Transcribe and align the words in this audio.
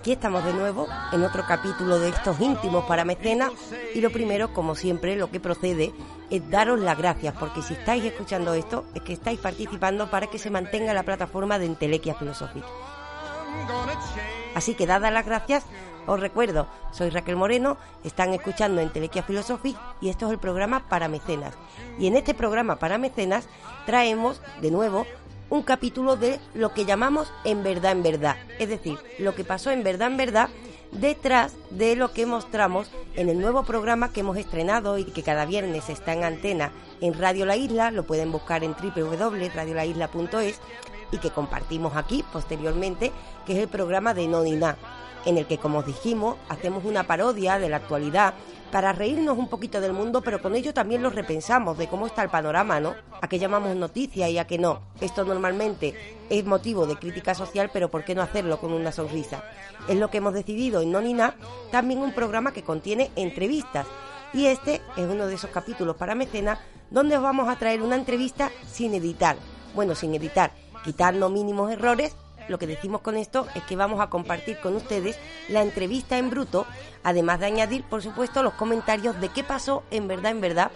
Aquí 0.00 0.12
estamos 0.12 0.42
de 0.46 0.54
nuevo 0.54 0.88
en 1.12 1.22
otro 1.24 1.44
capítulo 1.46 1.98
de 1.98 2.08
estos 2.08 2.40
íntimos 2.40 2.86
para 2.86 3.04
mecenas 3.04 3.52
y 3.94 4.00
lo 4.00 4.08
primero, 4.08 4.54
como 4.54 4.74
siempre, 4.74 5.14
lo 5.14 5.30
que 5.30 5.40
procede 5.40 5.92
es 6.30 6.48
daros 6.48 6.80
las 6.80 6.96
gracias 6.96 7.34
porque 7.38 7.60
si 7.60 7.74
estáis 7.74 8.02
escuchando 8.06 8.54
esto 8.54 8.86
es 8.94 9.02
que 9.02 9.12
estáis 9.12 9.38
participando 9.40 10.10
para 10.10 10.28
que 10.28 10.38
se 10.38 10.48
mantenga 10.48 10.94
la 10.94 11.02
plataforma 11.02 11.58
de 11.58 11.66
Entelequia 11.66 12.14
Philosophic. 12.14 12.64
Así 14.54 14.74
que 14.74 14.86
dadas 14.86 15.12
las 15.12 15.26
gracias, 15.26 15.66
os 16.06 16.18
recuerdo, 16.18 16.66
soy 16.92 17.10
Raquel 17.10 17.36
Moreno, 17.36 17.76
están 18.02 18.32
escuchando 18.32 18.80
Entelequia 18.80 19.22
Philosophic 19.22 19.76
y 20.00 20.08
esto 20.08 20.24
es 20.28 20.32
el 20.32 20.38
programa 20.38 20.88
para 20.88 21.08
mecenas. 21.08 21.52
Y 21.98 22.06
en 22.06 22.16
este 22.16 22.32
programa 22.32 22.76
para 22.76 22.96
mecenas 22.96 23.50
traemos 23.84 24.40
de 24.62 24.70
nuevo 24.70 25.06
un 25.50 25.62
capítulo 25.62 26.16
de 26.16 26.40
lo 26.54 26.72
que 26.72 26.84
llamamos 26.84 27.32
en 27.44 27.62
verdad, 27.62 27.92
en 27.92 28.02
verdad. 28.02 28.36
Es 28.58 28.68
decir, 28.68 28.98
lo 29.18 29.34
que 29.34 29.44
pasó 29.44 29.70
en 29.70 29.82
verdad, 29.82 30.08
en 30.08 30.16
verdad, 30.16 30.48
detrás 30.92 31.54
de 31.70 31.96
lo 31.96 32.12
que 32.12 32.26
mostramos 32.26 32.90
en 33.14 33.28
el 33.28 33.38
nuevo 33.40 33.64
programa 33.64 34.12
que 34.12 34.20
hemos 34.20 34.36
estrenado 34.36 34.98
y 34.98 35.04
que 35.04 35.22
cada 35.22 35.44
viernes 35.44 35.88
está 35.88 36.12
en 36.12 36.24
antena 36.24 36.72
en 37.00 37.14
Radio 37.14 37.46
La 37.46 37.56
Isla, 37.56 37.90
lo 37.90 38.04
pueden 38.04 38.32
buscar 38.32 38.64
en 38.64 38.74
www.radiolaisla.es 38.74 40.60
y 41.12 41.18
que 41.18 41.30
compartimos 41.30 41.96
aquí 41.96 42.24
posteriormente, 42.32 43.12
que 43.46 43.54
es 43.54 43.58
el 43.58 43.68
programa 43.68 44.14
de 44.14 44.28
No 44.28 44.42
en 45.24 45.38
el 45.38 45.46
que, 45.46 45.58
como 45.58 45.80
os 45.80 45.86
dijimos, 45.86 46.36
hacemos 46.48 46.84
una 46.84 47.04
parodia 47.04 47.58
de 47.58 47.68
la 47.68 47.76
actualidad 47.76 48.34
para 48.70 48.92
reírnos 48.92 49.36
un 49.36 49.48
poquito 49.48 49.80
del 49.80 49.92
mundo, 49.92 50.22
pero 50.22 50.40
con 50.40 50.54
ello 50.54 50.72
también 50.72 51.02
lo 51.02 51.10
repensamos 51.10 51.76
de 51.76 51.88
cómo 51.88 52.06
está 52.06 52.22
el 52.22 52.28
panorama, 52.28 52.80
¿no? 52.80 52.94
A 53.20 53.28
qué 53.28 53.38
llamamos 53.38 53.74
noticia 53.74 54.28
y 54.28 54.38
a 54.38 54.46
qué 54.46 54.58
no. 54.58 54.80
Esto 55.00 55.24
normalmente 55.24 55.94
es 56.28 56.44
motivo 56.44 56.86
de 56.86 56.96
crítica 56.96 57.34
social, 57.34 57.70
pero 57.72 57.90
¿por 57.90 58.04
qué 58.04 58.14
no 58.14 58.22
hacerlo 58.22 58.60
con 58.60 58.72
una 58.72 58.92
sonrisa? 58.92 59.42
Es 59.88 59.96
lo 59.96 60.10
que 60.10 60.18
hemos 60.18 60.34
decidido 60.34 60.80
en 60.82 60.92
Nonina, 60.92 61.34
también 61.72 62.00
un 62.00 62.12
programa 62.12 62.52
que 62.52 62.62
contiene 62.62 63.10
entrevistas. 63.16 63.86
Y 64.32 64.46
este 64.46 64.80
es 64.96 65.06
uno 65.06 65.26
de 65.26 65.34
esos 65.34 65.50
capítulos 65.50 65.96
para 65.96 66.14
mecenas 66.14 66.60
donde 66.90 67.16
os 67.16 67.22
vamos 67.22 67.48
a 67.48 67.56
traer 67.56 67.82
una 67.82 67.96
entrevista 67.96 68.50
sin 68.70 68.94
editar. 68.94 69.36
Bueno, 69.74 69.94
sin 69.94 70.14
editar, 70.14 70.52
quitando 70.84 71.28
mínimos 71.28 71.70
errores 71.72 72.14
lo 72.50 72.58
que 72.58 72.66
decimos 72.66 73.00
con 73.00 73.16
esto 73.16 73.46
es 73.54 73.62
que 73.62 73.76
vamos 73.76 74.00
a 74.00 74.10
compartir 74.10 74.58
con 74.60 74.74
ustedes 74.74 75.18
la 75.48 75.62
entrevista 75.62 76.18
en 76.18 76.30
bruto, 76.30 76.66
además 77.02 77.40
de 77.40 77.46
añadir, 77.46 77.84
por 77.84 78.02
supuesto, 78.02 78.42
los 78.42 78.54
comentarios 78.54 79.18
de 79.20 79.28
qué 79.28 79.44
pasó 79.44 79.84
en 79.90 80.08
verdad, 80.08 80.32
en 80.32 80.40
verdad, 80.40 80.70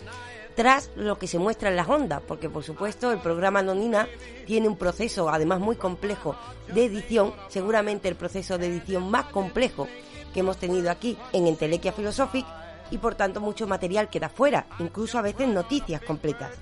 tras 0.55 0.91
lo 0.95 1.19
que 1.19 1.27
se 1.27 1.41
muestra 1.41 1.69
en 1.69 1.77
las 1.77 1.89
ondas, 1.89 2.23
porque 2.27 2.49
por 2.49 2.63
supuesto 2.63 3.11
el 3.11 3.19
programa 3.19 3.61
Nonina 3.61 4.09
tiene 4.47 4.69
un 4.69 4.77
proceso 4.77 5.29
además 5.29 5.59
muy 5.59 5.75
complejo 5.75 6.37
de 6.73 6.85
edición, 6.85 7.35
seguramente 7.49 8.09
el 8.09 8.15
proceso 8.15 8.57
de 8.57 8.69
edición 8.69 9.11
más 9.11 9.27
complejo 9.27 9.89
que 10.33 10.41
hemos 10.41 10.59
tenido 10.59 10.91
aquí 10.91 11.19
en 11.33 11.49
Entelequia 11.49 11.93
Philosophic 11.93 12.47
y 12.93 12.99
por 12.99 13.17
tanto 13.17 13.41
mucho 13.41 13.67
material 13.67 14.09
queda 14.09 14.29
fuera, 14.29 14.67
incluso 14.79 15.19
a 15.19 15.23
veces 15.23 15.49
noticias 15.49 16.01
completas. 16.03 16.53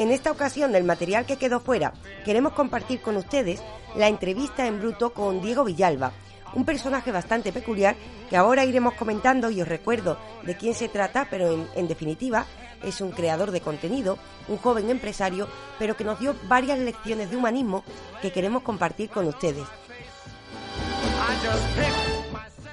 En 0.00 0.10
esta 0.12 0.30
ocasión 0.30 0.72
del 0.72 0.84
material 0.84 1.26
que 1.26 1.36
quedó 1.36 1.60
fuera, 1.60 1.92
queremos 2.24 2.54
compartir 2.54 3.02
con 3.02 3.18
ustedes 3.18 3.60
la 3.94 4.08
entrevista 4.08 4.66
en 4.66 4.80
bruto 4.80 5.12
con 5.12 5.42
Diego 5.42 5.62
Villalba, 5.62 6.12
un 6.54 6.64
personaje 6.64 7.12
bastante 7.12 7.52
peculiar 7.52 7.96
que 8.30 8.38
ahora 8.38 8.64
iremos 8.64 8.94
comentando 8.94 9.50
y 9.50 9.60
os 9.60 9.68
recuerdo 9.68 10.16
de 10.42 10.56
quién 10.56 10.72
se 10.72 10.88
trata, 10.88 11.26
pero 11.28 11.66
en, 11.74 11.86
definitiva 11.86 12.46
es 12.82 13.02
un 13.02 13.10
creador 13.10 13.50
de 13.50 13.60
contenido, 13.60 14.16
un 14.48 14.56
joven 14.56 14.88
empresario, 14.88 15.48
pero 15.78 15.98
que 15.98 16.04
nos 16.04 16.18
dio 16.18 16.34
varias 16.48 16.78
lecciones 16.78 17.30
de 17.30 17.36
humanismo 17.36 17.84
que 18.22 18.32
queremos 18.32 18.62
compartir 18.62 19.10
con 19.10 19.28
ustedes. 19.28 19.66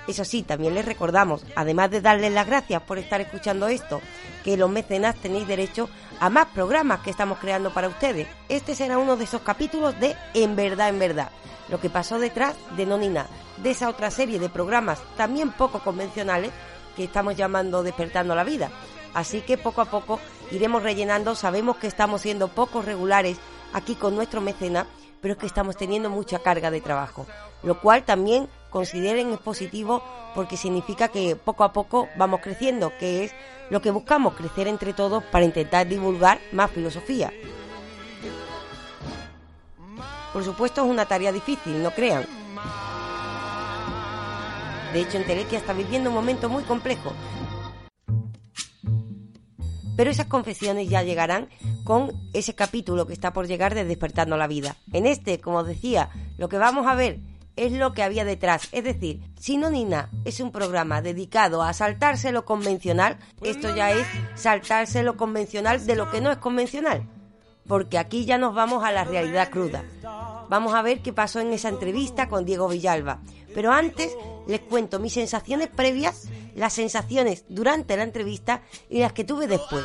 Eso 0.08 0.24
sí, 0.24 0.44
también 0.44 0.74
les 0.74 0.86
recordamos, 0.86 1.44
además 1.56 1.92
de 1.92 2.02
darles 2.02 2.32
las 2.32 2.48
gracias 2.48 2.82
por 2.84 2.98
estar 2.98 3.20
escuchando 3.20 3.68
esto, 3.68 4.02
que 4.44 4.56
los 4.56 4.70
mecenas 4.70 5.16
tenéis 5.16 5.48
derecho 5.48 5.90
a 6.20 6.30
más 6.30 6.48
programas 6.48 7.02
que 7.02 7.10
estamos 7.10 7.40
creando 7.40 7.74
para 7.74 7.90
ustedes. 7.90 8.28
Este 8.48 8.74
será 8.74 8.98
uno 8.98 9.18
de 9.18 9.26
esos 9.26 9.42
capítulos 9.42 10.00
de 10.00 10.16
En 10.34 10.56
verdad, 10.56 10.90
en 10.90 11.00
verdad, 11.00 11.30
lo 11.70 11.80
que 11.82 11.90
pasó 11.90 12.20
detrás 12.20 12.56
de 12.78 12.86
Nonina, 12.86 13.28
de 13.58 13.72
esa 13.72 13.90
otra 13.90 14.10
serie 14.12 14.40
de 14.40 14.50
programas 14.50 15.00
también 15.18 15.52
poco 15.52 15.80
convencionales 15.80 16.52
que 16.96 17.04
estamos 17.04 17.36
llamando 17.36 17.84
Despertando 17.84 18.34
la 18.34 18.44
Vida. 18.44 18.72
Así 19.14 19.42
que 19.42 19.58
poco 19.58 19.82
a 19.82 19.86
poco 19.86 20.20
iremos 20.52 20.84
rellenando, 20.84 21.36
sabemos 21.36 21.78
que 21.78 21.88
estamos 21.88 22.22
siendo 22.22 22.48
poco 22.48 22.82
regulares 22.82 23.38
aquí 23.74 23.96
con 23.96 24.16
nuestro 24.16 24.42
mecena, 24.42 24.88
pero 25.22 25.34
es 25.34 25.40
que 25.40 25.48
estamos 25.48 25.76
teniendo 25.76 26.10
mucha 26.10 26.40
carga 26.40 26.72
de 26.72 26.82
trabajo, 26.82 27.26
lo 27.64 27.82
cual 27.82 28.04
también 28.04 28.48
consideren 28.78 29.34
es 29.34 29.40
positivo 29.40 30.04
porque 30.36 30.56
significa 30.56 31.08
que 31.08 31.36
poco 31.36 31.64
a 31.64 31.74
poco 31.74 32.10
vamos 32.16 32.42
creciendo, 32.42 32.94
que 33.00 33.24
es 33.24 33.32
lo 33.72 33.82
que 33.82 33.90
buscamos, 33.90 34.36
crecer 34.36 34.68
entre 34.68 34.94
todos 34.94 35.24
para 35.24 35.46
intentar 35.46 35.88
divulgar 35.88 36.38
más 36.52 36.70
filosofía. 36.70 37.34
Por 40.32 40.44
supuesto 40.44 40.84
es 40.84 40.92
una 40.92 41.08
tarea 41.08 41.32
difícil, 41.32 41.82
no 41.82 41.90
crean. 41.90 42.24
De 44.94 45.02
hecho, 45.02 45.18
Entelequia 45.18 45.58
está 45.58 45.74
viviendo 45.74 46.12
un 46.12 46.16
momento 46.16 46.48
muy 46.48 46.62
complejo. 46.62 47.14
Pero 49.96 50.12
esas 50.12 50.28
confesiones 50.28 50.88
ya 50.88 51.02
llegarán 51.02 51.50
con 51.84 52.12
ese 52.34 52.54
capítulo 52.54 53.08
que 53.08 53.14
está 53.14 53.34
por 53.34 53.48
llegar 53.48 53.74
de 53.74 53.86
Despertando 53.86 54.38
la 54.38 54.46
Vida. 54.46 54.76
En 54.94 55.08
este, 55.08 55.40
como 55.40 55.58
os 55.58 55.68
decía, 55.68 56.12
lo 56.38 56.48
que 56.48 56.60
vamos 56.60 56.86
a 56.86 56.94
ver 56.94 57.37
es 57.58 57.74
lo 57.74 57.94
que 57.94 58.04
había 58.04 58.24
detrás. 58.24 58.70
Es 58.72 58.84
decir, 58.84 59.22
si 59.40 59.58
Nina 59.58 60.10
es 60.24 60.40
un 60.40 60.52
programa 60.52 61.02
dedicado 61.02 61.64
a 61.64 61.74
saltarse 61.74 62.32
lo 62.32 62.46
convencional, 62.46 63.18
esto 63.42 63.76
ya 63.76 63.92
es 63.92 64.08
saltarse 64.36 65.04
lo 65.04 65.18
convencional 65.18 65.86
de 65.86 65.96
lo 65.96 66.10
que 66.10 66.22
no 66.22 66.32
es 66.32 66.38
convencional. 66.38 67.04
Porque 67.68 67.98
aquí 67.98 68.26
ya 68.26 68.38
nos 68.38 68.56
vamos 68.56 68.84
a 68.86 68.92
la 68.92 69.04
realidad 69.04 69.50
cruda. 69.50 69.84
Vamos 70.50 70.74
a 70.74 70.82
ver 70.82 71.02
qué 71.02 71.12
pasó 71.12 71.42
en 71.42 71.52
esa 71.52 71.68
entrevista 71.68 72.30
con 72.30 72.46
Diego 72.46 72.70
Villalba. 72.70 73.20
Pero 73.54 73.74
antes 73.74 74.16
les 74.48 74.62
cuento 74.62 75.00
mis 75.00 75.14
sensaciones 75.14 75.68
previas, 75.68 76.30
las 76.56 76.74
sensaciones 76.74 77.44
durante 77.50 77.98
la 77.98 78.04
entrevista 78.04 78.62
y 78.90 79.00
las 79.00 79.12
que 79.12 79.26
tuve 79.26 79.48
después. 79.48 79.84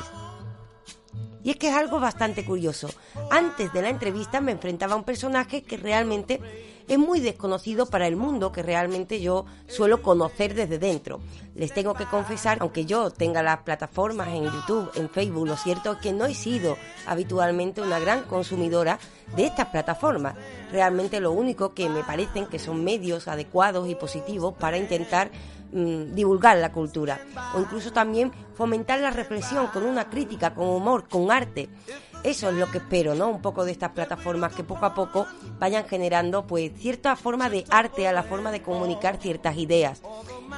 Y 1.43 1.51
es 1.51 1.57
que 1.57 1.69
es 1.69 1.75
algo 1.75 1.99
bastante 1.99 2.45
curioso. 2.45 2.89
Antes 3.31 3.73
de 3.73 3.83
la 3.83 3.89
entrevista 3.89 4.41
me 4.41 4.53
enfrentaba 4.53 4.95
a 4.95 4.97
un 4.97 5.05
personaje 5.05 5.63
que 5.63 5.77
realmente 5.77 6.41
es 6.89 6.99
muy 6.99 7.21
desconocido 7.21 7.87
para 7.87 8.07
el 8.07 8.17
mundo 8.17 8.53
que 8.53 8.63
realmente 8.63 9.21
yo 9.21 9.45
suelo 9.69 10.03
conocer 10.03 10.55
desde 10.55 10.79
dentro. 10.79 11.21
Les 11.55 11.73
tengo 11.73 11.95
que 11.95 12.07
confesar, 12.07 12.59
aunque 12.61 12.85
yo 12.85 13.11
tenga 13.11 13.43
las 13.43 13.59
plataformas 13.59 14.29
en 14.29 14.45
YouTube, 14.45 14.91
en 14.95 15.11
Facebook, 15.11 15.47
lo 15.47 15.57
cierto 15.57 15.93
es 15.93 15.99
que 15.99 16.13
no 16.13 16.27
he 16.27 16.35
sido 16.35 16.77
habitualmente 17.07 17.83
una 17.83 17.99
gran 17.99 18.23
consumidora 18.23 18.99
de 19.37 19.47
estas 19.47 19.67
plataformas. 19.67 20.35
Realmente 20.71 21.21
lo 21.21 21.33
único 21.33 21.75
que 21.75 21.89
me 21.89 22.03
parecen 22.03 22.47
que 22.47 22.59
son 22.59 22.85
medios 22.85 23.29
adecuados 23.29 23.89
y 23.89 23.95
positivos 23.95 24.55
para 24.55 24.79
intentar 24.79 25.31
mm, 25.73 26.15
divulgar 26.15 26.57
la 26.59 26.73
cultura 26.73 27.21
o 27.55 27.61
incluso 27.61 27.93
también 27.93 28.33
fomentar 28.55 29.01
la 29.01 29.11
reflexión 29.11 29.67
con 29.69 29.85
una 29.85 30.09
crítica, 30.09 30.55
con 30.55 30.69
humor, 30.69 31.09
con 31.09 31.31
arte. 31.31 31.69
Eso 32.25 32.51
es 32.51 32.55
lo 32.55 32.71
que 32.71 32.79
espero, 32.79 33.17
¿no? 33.17 33.29
Un 33.29 33.43
poco 33.43 33.65
de 33.65 33.73
estas 33.73 33.91
plataformas 33.91 34.55
que 34.55 34.63
poco 34.63 34.87
a 34.87 34.95
poco 34.95 35.27
vayan 35.59 35.85
generando 35.87 36.47
pues 36.47 36.71
cierta 36.77 37.17
forma 37.17 37.51
de 37.51 37.65
arte 37.69 38.07
a 38.07 38.13
la 38.13 38.23
forma 38.23 38.53
de 38.53 38.63
comunicar 38.63 39.17
ciertas 39.17 39.57
ideas. 39.57 40.03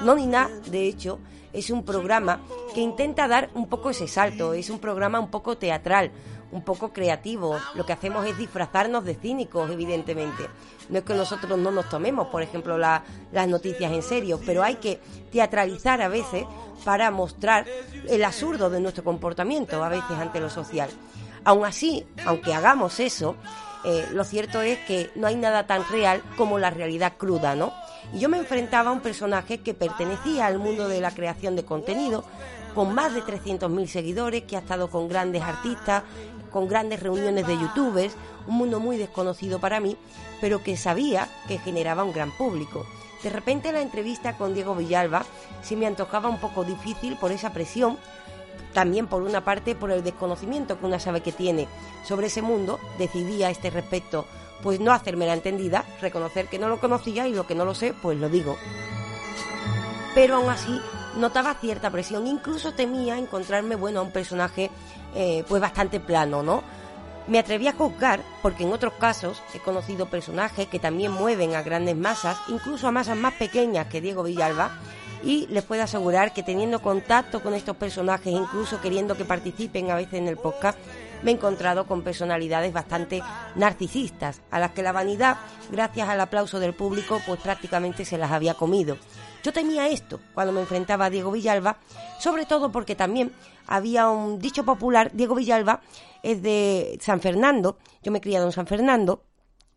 No 0.02 0.14
ni 0.14 0.26
nada, 0.26 0.50
de 0.70 0.87
hecho, 0.87 1.20
es 1.55 1.70
un 1.70 1.82
programa 1.82 2.43
que 2.75 2.81
intenta 2.81 3.28
dar 3.28 3.49
un 3.55 3.69
poco 3.69 3.90
ese 3.90 4.08
salto, 4.08 4.52
es 4.52 4.69
un 4.69 4.78
programa 4.78 5.20
un 5.20 5.31
poco 5.31 5.56
teatral, 5.56 6.11
un 6.52 6.62
poco 6.62 6.93
creativo. 6.93 7.58
Lo 7.75 7.87
que 7.87 7.94
hacemos 7.94 8.26
es 8.26 8.37
disfrazarnos 8.37 9.05
de 9.05 9.14
cínicos, 9.14 9.70
evidentemente. 9.70 10.46
No 10.90 10.99
es 10.99 11.05
que 11.05 11.14
nosotros 11.14 11.58
no 11.58 11.70
nos 11.70 11.88
tomemos, 11.88 12.28
por 12.28 12.43
ejemplo, 12.43 12.76
las 12.76 13.49
noticias 13.49 13.90
en 13.90 14.02
serio, 14.02 14.38
pero 14.44 14.62
hay 14.62 14.75
que 14.75 15.00
teatralizar 15.32 16.02
a 16.02 16.08
veces 16.08 16.44
para 16.84 17.10
mostrar 17.10 17.64
el 18.06 18.22
absurdo 18.22 18.69
de 18.69 18.81
nuestro 18.81 19.02
comportamiento, 19.02 19.82
a 19.82 19.88
veces 19.88 20.19
ante 20.19 20.40
lo 20.40 20.50
social. 20.50 20.90
Aún 21.44 21.64
así, 21.64 22.06
aunque 22.25 22.55
hagamos 22.55 23.00
eso, 23.00 23.37
eh, 23.85 24.06
lo 24.12 24.25
cierto 24.25 24.62
es 24.62 24.79
que 24.81 25.11
no 25.14 25.26
hay 25.26 25.37
nada 25.37 25.67
tan 25.67 25.87
real 25.88 26.23
como 26.37 26.58
la 26.58 26.70
realidad 26.70 27.14
cruda, 27.19 27.55
¿no? 27.55 27.73
Y 28.14 28.19
yo 28.19 28.29
me 28.29 28.38
enfrentaba 28.38 28.91
a 28.91 28.93
un 28.93 29.00
personaje 29.00 29.58
que 29.58 29.75
pertenecía 29.75 30.46
al 30.46 30.58
mundo 30.58 30.88
de 30.88 31.00
la 31.00 31.11
creación 31.11 31.55
de 31.55 31.64
contenido, 31.64 32.25
con 32.75 32.94
más 32.94 33.14
de 33.14 33.23
300.000 33.23 33.87
seguidores, 33.87 34.44
que 34.44 34.56
ha 34.56 34.61
estado 34.61 34.88
con 34.88 35.08
grandes 35.08 35.43
artistas, 35.43 36.02
con 36.50 36.67
grandes 36.67 37.00
reuniones 37.00 37.46
de 37.46 37.58
youtubers, 37.58 38.17
un 38.46 38.56
mundo 38.56 38.81
muy 38.81 38.96
desconocido 38.96 39.58
para 39.58 39.81
mí, 39.81 39.96
pero 40.41 40.62
que 40.62 40.76
sabía 40.76 41.29
que 41.46 41.58
generaba 41.58 42.05
un 42.05 42.12
gran 42.12 42.31
público. 42.37 42.87
De 43.23 43.31
repente 43.31 43.73
la 43.73 43.81
entrevista 43.81 44.37
con 44.37 44.55
Diego 44.55 44.75
Villalba 44.75 45.25
se 45.62 45.76
me 45.76 45.87
antojaba 45.87 46.29
un 46.29 46.38
poco 46.38 46.64
difícil 46.64 47.17
por 47.17 47.32
esa 47.32 47.52
presión 47.52 47.99
también 48.73 49.06
por 49.06 49.23
una 49.23 49.45
parte 49.45 49.75
por 49.75 49.91
el 49.91 50.05
desconocimiento 50.05 50.79
que 50.79 50.87
una 50.87 50.99
sabe 50.99 51.21
que 51.21 51.33
tiene 51.33 51.69
sobre 52.05 52.27
ese 52.27 52.43
mundo, 52.43 52.79
decidí 52.99 53.43
a 53.43 53.51
este 53.51 53.71
respecto 53.71 54.27
pues 54.62 54.81
no 54.81 54.93
hacerme 54.93 55.27
la 55.27 55.35
entendida, 55.35 55.85
reconocer 56.01 56.49
que 56.49 56.59
no 56.59 56.69
lo 56.69 56.81
conocía 56.81 57.29
y 57.29 57.35
lo 57.35 57.47
que 57.47 57.55
no 57.55 57.67
lo 57.67 57.75
sé, 57.75 57.95
pues 58.01 58.19
lo 58.19 58.31
digo. 58.31 58.56
Pero 60.15 60.37
aún 60.37 60.49
así 60.49 60.81
notaba 61.17 61.55
cierta 61.55 61.91
presión, 61.91 62.27
incluso 62.27 62.73
temía 62.73 63.19
encontrarme, 63.19 63.77
bueno, 63.77 64.01
a 64.01 64.03
un 64.03 64.11
personaje 64.11 64.71
eh, 65.15 65.45
pues 65.49 65.61
bastante 65.61 66.01
plano, 66.01 66.43
¿no? 66.43 66.62
Me 67.27 67.39
atreví 67.39 67.69
a 67.69 67.73
juzgar 67.73 68.23
porque 68.43 68.65
en 68.65 68.73
otros 68.73 68.95
casos 68.95 69.43
he 69.55 69.59
conocido 69.59 70.06
personajes 70.06 70.69
que 70.69 70.79
también 70.79 71.12
mueven 71.12 71.55
a 71.55 71.62
grandes 71.62 71.97
masas, 71.97 72.39
incluso 72.49 72.89
a 72.89 72.93
masas 72.93 73.17
más 73.17 73.35
pequeñas 73.35 73.87
que 73.89 74.01
Diego 74.01 74.23
Villalba, 74.23 74.79
y 75.25 75.47
les 75.49 75.65
puedo 75.65 75.82
asegurar 75.82 76.32
que 76.32 76.43
teniendo 76.43 76.82
contacto 76.82 77.43
con 77.43 77.55
estos 77.55 77.76
personajes, 77.76 78.32
incluso 78.32 78.81
queriendo 78.81 79.17
que 79.17 79.25
participen 79.25 79.91
a 79.91 79.97
veces 79.97 80.15
en 80.15 80.29
el 80.29 80.37
podcast, 80.37 80.79
me 81.23 81.31
he 81.31 81.35
encontrado 81.35 81.87
con 81.87 82.03
personalidades 82.03 82.73
bastante 82.73 83.23
narcisistas, 83.56 84.43
a 84.50 84.59
las 84.59 84.73
que 84.73 84.82
la 84.82 84.93
vanidad, 84.93 85.38
gracias 85.71 86.09
al 86.09 86.21
aplauso 86.21 86.61
del 86.61 86.75
público, 86.75 87.21
pues 87.26 87.41
prácticamente 87.41 88.05
se 88.05 88.19
las 88.19 88.31
había 88.31 88.55
comido. 88.55 88.99
Yo 89.43 89.53
temía 89.53 89.88
esto 89.88 90.21
cuando 90.35 90.53
me 90.53 90.61
enfrentaba 90.61 91.06
a 91.06 91.11
Diego 91.11 91.31
Villalba, 91.31 91.79
sobre 92.19 92.44
todo 92.44 92.70
porque 92.70 92.94
también 92.94 93.32
había 93.67 94.09
un 94.09 94.38
dicho 94.38 94.65
popular, 94.65 95.11
Diego 95.15 95.35
Villalba 95.35 95.81
es 96.23 96.43
de 96.43 96.99
San 97.00 97.20
Fernando, 97.20 97.79
yo 98.03 98.12
me 98.12 98.19
he 98.19 98.23
criado 98.23 98.47
en 98.47 98.53
San 98.53 98.67
Fernando, 98.67 99.23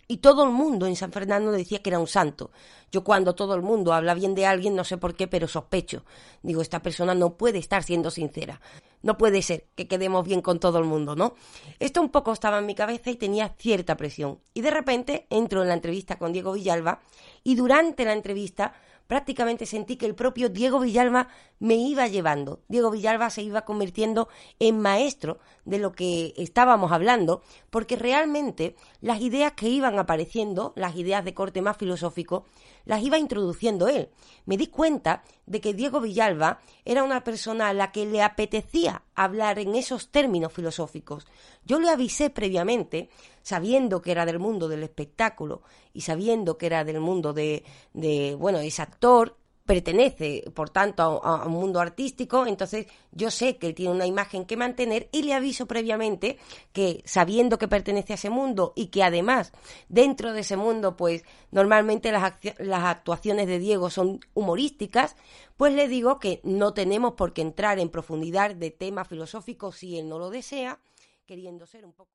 y 0.08 0.18
todo 0.18 0.44
el 0.46 0.52
mundo 0.52 0.88
en 0.88 0.96
San 0.96 1.12
Fernando 1.12 1.52
decía 1.52 1.80
que 1.80 1.90
era 1.90 2.00
un 2.00 2.08
santo. 2.08 2.52
Yo 2.92 3.04
cuando 3.04 3.36
todo 3.36 3.56
el 3.56 3.62
mundo 3.62 3.94
habla 3.94 4.14
bien 4.14 4.36
de 4.36 4.46
alguien, 4.46 4.76
no 4.76 4.86
sé 4.86 4.98
por 4.98 5.16
qué, 5.16 5.28
pero 5.28 5.48
sospecho. 5.48 6.06
Digo, 6.42 6.62
esta 6.62 6.82
persona 6.82 7.14
no 7.14 7.36
puede 7.36 7.60
estar 7.60 7.84
siendo 7.84 8.10
sincera. 8.10 8.62
No 9.02 9.18
puede 9.18 9.42
ser 9.42 9.68
que 9.76 9.88
quedemos 9.88 10.26
bien 10.26 10.42
con 10.42 10.60
todo 10.60 10.80
el 10.80 10.86
mundo, 10.86 11.16
¿no? 11.16 11.36
Esto 11.80 12.02
un 12.02 12.10
poco 12.10 12.32
estaba 12.32 12.60
en 12.60 12.66
mi 12.66 12.76
cabeza 12.76 13.10
y 13.12 13.16
tenía 13.16 13.50
cierta 13.58 13.98
presión. 13.98 14.40
Y 14.54 14.62
de 14.62 14.72
repente 14.72 15.28
entro 15.30 15.62
en 15.62 15.68
la 15.68 15.74
entrevista 15.74 16.18
con 16.18 16.32
Diego 16.32 16.54
Villalba 16.54 17.02
y 17.44 17.56
durante 17.56 18.06
la 18.06 18.14
entrevista 18.14 18.74
prácticamente 19.08 19.66
sentí 19.66 19.96
que 19.96 20.06
el 20.06 20.16
propio 20.16 20.50
Diego 20.50 20.80
Villalba 20.80 21.30
me 21.60 21.76
iba 21.76 22.08
llevando. 22.08 22.62
Diego 22.68 22.92
Villalba 22.92 23.30
se 23.30 23.42
iba 23.42 23.66
convirtiendo 23.66 24.28
en 24.60 24.80
maestro 24.80 25.40
de 25.66 25.80
lo 25.80 25.94
que 25.94 26.34
estábamos 26.38 26.92
hablando, 26.92 27.42
porque 27.70 27.96
realmente 27.96 28.76
las 29.02 29.22
ideas 29.22 29.54
que 29.54 29.70
iban 29.70 29.98
apareciendo, 29.98 30.74
las 30.76 30.96
ideas 30.96 31.26
de 31.26 31.34
corte 31.34 31.62
más 31.62 31.78
filosófico, 31.78 32.46
las 32.86 33.02
iba 33.02 33.18
introduciendo 33.18 33.88
él. 33.88 34.10
Me 34.46 34.58
di 34.58 34.68
cuenta 34.68 35.24
de 35.48 35.62
que 35.62 35.74
Diego 35.74 36.00
Villalba 36.02 36.60
era 36.86 37.04
una 37.04 37.24
persona 37.24 37.70
a 37.70 37.74
la 37.74 37.92
que 37.92 38.06
le 38.06 38.22
apetecía 38.22 39.04
hablar 39.16 39.58
en 39.58 39.74
esos 39.74 40.10
términos 40.10 40.54
filosóficos. 40.54 41.26
Yo 41.66 41.80
le 41.80 41.90
avisé 41.90 42.30
previamente, 42.30 43.10
sabiendo 43.42 44.02
que 44.02 44.12
era 44.12 44.26
del 44.26 44.40
mundo 44.40 44.68
del 44.68 44.84
espectáculo 44.84 45.64
y 45.94 46.02
sabiendo 46.02 46.58
que 46.58 46.68
era 46.68 46.84
del 46.84 47.00
mundo 47.00 47.34
de, 47.34 47.64
de 47.94 48.36
bueno, 48.36 48.60
es 48.60 48.80
actor, 48.80 49.38
pertenece, 49.68 50.50
por 50.56 50.72
tanto, 50.72 51.24
a, 51.24 51.46
un 51.46 51.52
mundo 51.52 51.80
artístico, 51.80 52.48
entonces 52.48 52.88
yo 53.12 53.30
sé 53.30 53.58
que 53.58 53.68
él 53.68 53.76
tiene 53.76 53.92
una 53.92 54.08
imagen 54.08 54.46
que 54.46 54.58
mantener 54.58 55.10
y 55.12 55.24
le 55.24 55.34
aviso 55.34 55.68
previamente 55.68 56.40
que 56.72 57.04
sabiendo 57.06 57.60
que 57.60 57.68
pertenece 57.68 58.14
a 58.14 58.16
ese 58.16 58.32
mundo 58.32 58.74
y 58.76 58.88
que 58.88 59.04
además 59.04 59.52
dentro 59.90 60.34
de 60.34 60.40
ese 60.40 60.58
mundo, 60.58 60.98
pues 60.98 61.24
normalmente 61.52 62.12
las, 62.12 62.34
las 62.58 62.84
actuaciones 62.86 63.46
de 63.46 63.60
Diego 63.60 63.92
son 63.92 64.22
humorísticas, 64.34 65.16
pues 65.58 65.74
le 65.74 65.88
digo 65.88 66.18
que 66.18 66.40
no 66.44 66.74
tenemos 66.74 67.14
por 67.14 67.34
qué 67.34 67.42
entrar 67.42 67.78
en 67.78 67.90
profundidad 67.90 68.56
de 68.56 68.72
temas 68.72 69.08
filosóficos 69.08 69.76
si 69.76 70.00
él 70.00 70.10
no 70.10 70.18
lo 70.18 70.30
desea, 70.30 70.80
queriendo 71.28 71.68
ser 71.68 71.86
un 71.86 71.94
poco... 71.94 72.10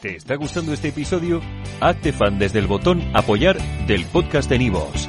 ¿Te 0.00 0.16
está 0.16 0.36
gustando 0.36 0.72
este 0.72 0.88
episodio? 0.88 1.40
Hazte 1.80 2.12
fan 2.12 2.38
desde 2.38 2.58
el 2.58 2.66
botón 2.66 3.02
apoyar 3.14 3.58
del 3.86 4.04
podcast 4.06 4.48
de 4.48 4.58
Nivos. 4.58 5.08